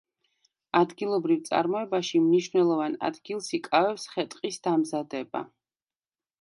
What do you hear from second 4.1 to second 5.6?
ხე-ტყის დამზადება.